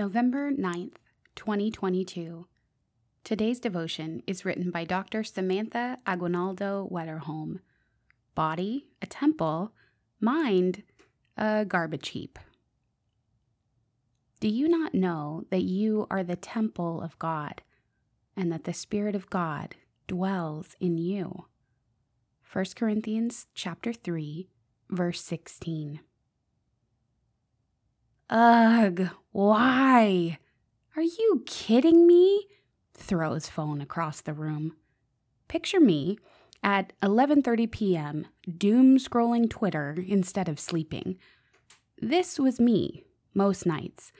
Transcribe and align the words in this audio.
November 0.00 0.50
9th, 0.50 0.94
2022. 1.36 2.46
Today's 3.22 3.60
devotion 3.60 4.22
is 4.26 4.46
written 4.46 4.70
by 4.70 4.82
Dr. 4.82 5.22
Samantha 5.22 5.98
Aguinaldo 6.06 6.88
Wetterholm. 6.90 7.58
Body, 8.34 8.86
a 9.02 9.06
temple, 9.06 9.74
mind, 10.18 10.84
a 11.36 11.66
garbage 11.66 12.08
heap. 12.08 12.38
Do 14.40 14.48
you 14.48 14.70
not 14.70 14.94
know 14.94 15.44
that 15.50 15.64
you 15.64 16.06
are 16.10 16.24
the 16.24 16.34
temple 16.34 17.02
of 17.02 17.18
God 17.18 17.60
and 18.34 18.50
that 18.50 18.64
the 18.64 18.72
Spirit 18.72 19.14
of 19.14 19.28
God 19.28 19.74
dwells 20.06 20.76
in 20.80 20.96
you? 20.96 21.44
1 22.50 22.64
Corinthians 22.74 23.48
chapter 23.54 23.92
3, 23.92 24.48
verse 24.88 25.22
16. 25.22 26.00
Ugh, 28.30 29.10
why? 29.32 30.38
Are 30.96 31.02
you 31.02 31.42
kidding 31.46 32.06
me? 32.06 32.46
Throws 32.94 33.48
phone 33.48 33.80
across 33.80 34.20
the 34.20 34.34
room. 34.34 34.76
Picture 35.48 35.80
me 35.80 36.18
at 36.62 36.92
11:30 37.02 37.70
p.m. 37.70 38.26
doom 38.58 38.98
scrolling 38.98 39.48
Twitter 39.48 40.04
instead 40.06 40.48
of 40.48 40.60
sleeping. 40.60 41.16
This 42.00 42.38
was 42.38 42.60
me 42.60 43.04
most 43.34 43.66
nights 43.66 44.12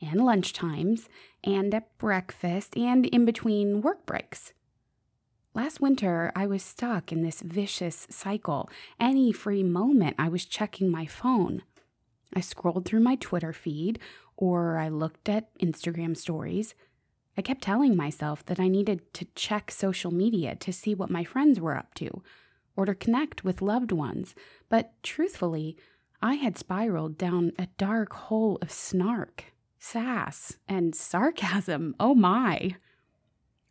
and 0.00 0.24
lunch 0.24 0.52
times 0.52 1.08
and 1.42 1.74
at 1.74 1.96
breakfast 1.98 2.76
and 2.76 3.06
in 3.06 3.24
between 3.24 3.80
work 3.80 4.04
breaks. 4.06 4.52
Last 5.54 5.80
winter, 5.80 6.32
I 6.34 6.46
was 6.46 6.62
stuck 6.62 7.12
in 7.12 7.22
this 7.22 7.40
vicious 7.40 8.06
cycle. 8.10 8.68
Any 8.98 9.32
free 9.32 9.62
moment, 9.62 10.16
I 10.18 10.28
was 10.28 10.44
checking 10.44 10.90
my 10.90 11.06
phone. 11.06 11.62
I 12.36 12.40
scrolled 12.40 12.84
through 12.84 13.00
my 13.00 13.16
Twitter 13.16 13.52
feed 13.52 13.98
or 14.36 14.78
I 14.78 14.88
looked 14.88 15.28
at 15.28 15.56
Instagram 15.58 16.16
stories. 16.16 16.74
I 17.36 17.42
kept 17.42 17.62
telling 17.62 17.96
myself 17.96 18.44
that 18.46 18.60
I 18.60 18.68
needed 18.68 19.12
to 19.14 19.26
check 19.34 19.70
social 19.70 20.12
media 20.12 20.54
to 20.56 20.72
see 20.72 20.94
what 20.94 21.10
my 21.10 21.24
friends 21.24 21.60
were 21.60 21.76
up 21.76 21.94
to 21.94 22.22
or 22.76 22.86
to 22.86 22.94
connect 22.94 23.44
with 23.44 23.62
loved 23.62 23.92
ones. 23.92 24.34
But 24.68 24.92
truthfully, 25.02 25.76
I 26.22 26.34
had 26.34 26.56
spiraled 26.56 27.18
down 27.18 27.52
a 27.58 27.68
dark 27.76 28.12
hole 28.14 28.58
of 28.62 28.70
snark, 28.70 29.52
sass, 29.78 30.56
and 30.68 30.94
sarcasm. 30.94 31.94
Oh 32.00 32.14
my! 32.14 32.76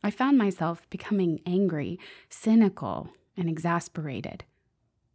I 0.03 0.11
found 0.11 0.37
myself 0.37 0.89
becoming 0.89 1.39
angry, 1.45 1.97
cynical, 2.29 3.09
and 3.37 3.49
exasperated. 3.49 4.43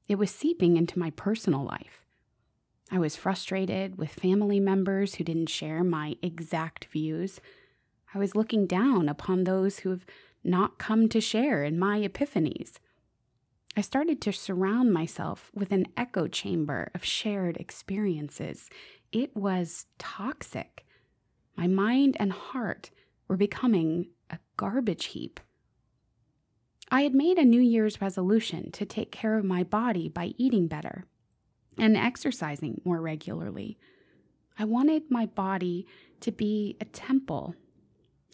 It 0.09 0.17
was 0.17 0.31
seeping 0.31 0.77
into 0.77 0.99
my 0.99 1.11
personal 1.11 1.63
life. 1.63 2.07
I 2.91 2.99
was 2.99 3.17
frustrated 3.17 3.99
with 3.99 4.11
family 4.11 4.61
members 4.61 5.17
who 5.17 5.25
didn't 5.25 5.51
share 5.51 5.85
my 5.85 6.17
exact 6.23 6.87
views. 6.87 7.41
I 8.15 8.19
was 8.19 8.35
looking 8.35 8.67
down 8.67 9.09
upon 9.09 9.45
those 9.45 9.81
who 9.81 9.91
have 9.91 10.07
not 10.43 10.79
come 10.79 11.09
to 11.11 11.21
share 11.21 11.63
in 11.65 11.79
my 11.79 12.01
epiphanies. 12.01 12.79
I 13.77 13.83
started 13.83 14.23
to 14.23 14.33
surround 14.33 14.93
myself 14.93 15.51
with 15.55 15.71
an 15.71 15.87
echo 15.97 16.27
chamber 16.27 16.91
of 16.95 17.05
shared 17.05 17.59
experiences. 17.59 18.71
It 19.13 19.37
was 19.37 19.87
toxic. 19.99 20.87
My 21.57 21.67
mind 21.67 22.17
and 22.19 22.33
heart 22.33 22.91
were 23.29 23.37
becoming 23.37 24.09
a 24.31 24.39
garbage 24.57 25.07
heap. 25.07 25.41
I 26.91 27.03
had 27.03 27.15
made 27.15 27.37
a 27.37 27.45
New 27.45 27.61
Year's 27.61 28.01
resolution 28.01 28.73
to 28.73 28.87
take 28.87 29.13
care 29.13 29.37
of 29.37 29.45
my 29.45 29.63
body 29.63 30.09
by 30.09 30.33
eating 30.39 30.69
better 30.69 31.05
and 31.79 31.97
exercising 31.97 32.81
more 32.85 33.01
regularly. 33.01 33.79
I 34.59 34.65
wanted 34.65 35.11
my 35.11 35.27
body 35.27 35.87
to 36.21 36.33
be 36.33 36.77
a 36.81 36.85
temple. 36.85 37.55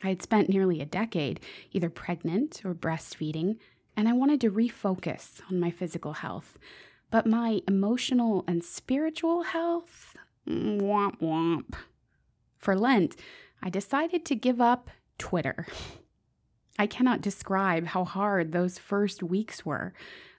I 0.02 0.08
had 0.08 0.22
spent 0.22 0.48
nearly 0.48 0.80
a 0.80 0.86
decade 0.86 1.40
either 1.72 1.90
pregnant 1.90 2.62
or 2.64 2.74
breastfeeding, 2.74 3.58
and 3.96 4.08
I 4.08 4.12
wanted 4.12 4.40
to 4.42 4.50
refocus 4.50 5.40
on 5.50 5.60
my 5.60 5.70
physical 5.70 6.14
health. 6.14 6.58
But 7.10 7.26
my 7.26 7.60
emotional 7.68 8.44
and 8.48 8.64
spiritual 8.64 9.42
health, 9.42 10.16
mm, 10.48 10.80
womp 10.80 11.20
womp. 11.20 11.74
For 12.58 12.74
Lent, 12.74 13.16
I 13.62 13.70
decided 13.70 14.24
to 14.24 14.34
give 14.34 14.60
up 14.60 14.90
Twitter. 15.18 15.66
I 16.78 16.86
cannot 16.86 17.20
describe 17.20 17.86
how 17.86 18.04
hard 18.04 18.50
those 18.50 18.78
first 18.78 19.22
weeks 19.22 19.64
were. 19.64 19.94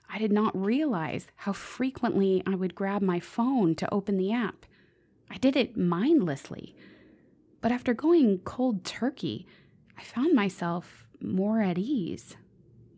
I 0.08 0.18
did 0.18 0.32
not 0.32 0.56
realize 0.56 1.26
how 1.36 1.52
frequently 1.52 2.42
I 2.46 2.54
would 2.54 2.74
grab 2.74 3.02
my 3.02 3.20
phone 3.20 3.74
to 3.76 3.92
open 3.92 4.16
the 4.16 4.32
app. 4.32 4.66
I 5.30 5.36
did 5.38 5.56
it 5.56 5.76
mindlessly. 5.76 6.74
But 7.60 7.72
after 7.72 7.94
going 7.94 8.38
cold 8.40 8.84
turkey, 8.84 9.46
I 9.98 10.02
found 10.02 10.34
myself 10.34 11.06
more 11.20 11.60
at 11.60 11.78
ease, 11.78 12.36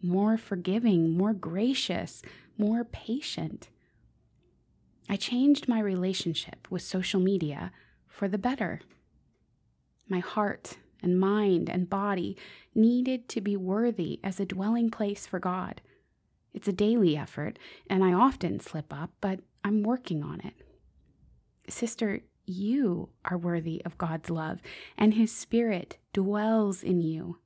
more 0.02 0.36
forgiving, 0.36 1.16
more 1.16 1.32
gracious, 1.32 2.22
more 2.56 2.84
patient. 2.84 3.70
I 5.08 5.16
changed 5.16 5.68
my 5.68 5.80
relationship 5.80 6.66
with 6.70 6.82
social 6.82 7.20
media 7.20 7.72
for 8.06 8.28
the 8.28 8.38
better. 8.38 8.80
My 10.08 10.18
heart 10.18 10.76
and 11.02 11.18
mind 11.18 11.70
and 11.70 11.88
body 11.88 12.36
needed 12.74 13.28
to 13.30 13.40
be 13.40 13.56
worthy 13.56 14.20
as 14.22 14.38
a 14.38 14.46
dwelling 14.46 14.90
place 14.90 15.26
for 15.26 15.38
God. 15.38 15.80
It's 16.58 16.66
a 16.66 16.72
daily 16.72 17.16
effort, 17.16 17.56
and 17.88 18.02
I 18.02 18.12
often 18.12 18.58
slip 18.58 18.92
up, 18.92 19.12
but 19.20 19.38
I'm 19.62 19.84
working 19.84 20.24
on 20.24 20.40
it. 20.40 20.54
Sister, 21.72 22.22
you 22.46 23.10
are 23.24 23.38
worthy 23.38 23.80
of 23.84 23.96
God's 23.96 24.28
love, 24.28 24.58
and 24.96 25.14
His 25.14 25.30
Spirit 25.30 25.98
dwells 26.12 26.82
in 26.82 27.00
you. 27.00 27.38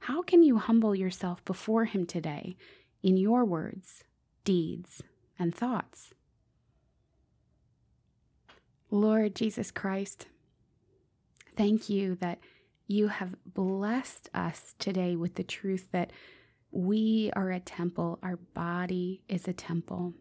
How 0.00 0.22
can 0.22 0.42
you 0.42 0.58
humble 0.58 0.96
yourself 0.96 1.44
before 1.44 1.84
Him 1.84 2.06
today 2.06 2.56
in 3.04 3.16
your 3.16 3.44
words, 3.44 4.02
deeds, 4.42 5.00
and 5.38 5.54
thoughts? 5.54 6.12
Lord 8.90 9.36
Jesus 9.36 9.70
Christ, 9.70 10.26
thank 11.56 11.88
you 11.88 12.16
that 12.16 12.40
you 12.88 13.06
have 13.06 13.36
blessed 13.46 14.28
us 14.34 14.74
today 14.80 15.14
with 15.14 15.36
the 15.36 15.44
truth 15.44 15.92
that 15.92 16.10
we 16.70 17.30
are 17.34 17.50
a 17.50 17.60
temple, 17.60 18.18
our 18.22 18.36
body 18.36 19.22
is 19.28 19.48
a 19.48 19.52
temple. 19.52 20.14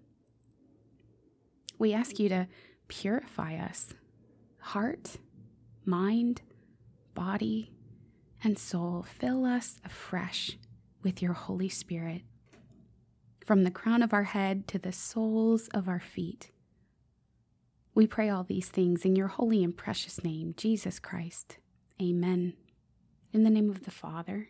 We 1.78 1.94
ask 1.94 2.20
you 2.20 2.30
to 2.30 2.48
purify 2.88 3.58
us 3.58 3.94
heart, 4.60 5.18
mind, 5.86 6.42
body, 7.14 7.72
and 8.44 8.58
soul. 8.58 9.06
Fill 9.08 9.46
us 9.46 9.80
afresh 9.86 10.58
with 11.04 11.22
your 11.22 11.34
Holy 11.34 11.70
Spirit. 11.70 12.24
From 13.46 13.64
the 13.64 13.72
crown 13.72 14.04
of 14.04 14.14
our 14.14 14.26
head 14.26 14.68
to 14.68 14.80
the 14.80 14.92
soles 14.92 15.70
of 15.70 15.88
our 15.88 16.02
feet. 16.02 16.52
We 17.96 18.08
pray 18.08 18.30
all 18.30 18.44
these 18.44 18.68
things 18.68 19.06
in 19.06 19.16
your 19.16 19.30
holy 19.30 19.64
and 19.64 19.76
precious 19.76 20.24
name, 20.24 20.54
Jesus 20.58 21.00
Christ. 21.00 21.58
Amen. 22.02 22.54
In 23.34 23.44
the 23.44 23.50
name 23.50 23.70
of 23.70 23.84
the 23.84 23.92
Father, 23.92 24.50